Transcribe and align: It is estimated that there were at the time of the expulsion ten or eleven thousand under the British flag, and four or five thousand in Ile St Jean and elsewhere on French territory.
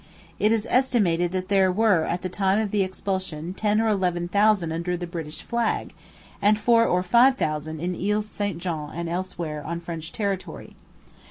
It 0.39 0.51
is 0.51 0.65
estimated 0.67 1.31
that 1.31 1.47
there 1.47 1.71
were 1.71 2.05
at 2.05 2.23
the 2.23 2.27
time 2.27 2.57
of 2.59 2.71
the 2.71 2.81
expulsion 2.81 3.53
ten 3.53 3.79
or 3.79 3.87
eleven 3.87 4.27
thousand 4.27 4.71
under 4.71 4.97
the 4.97 5.05
British 5.05 5.43
flag, 5.43 5.93
and 6.41 6.57
four 6.57 6.87
or 6.87 7.03
five 7.03 7.37
thousand 7.37 7.79
in 7.79 7.93
Ile 7.93 8.23
St 8.23 8.57
Jean 8.57 8.89
and 8.95 9.07
elsewhere 9.07 9.63
on 9.63 9.79
French 9.79 10.11
territory. 10.11 10.73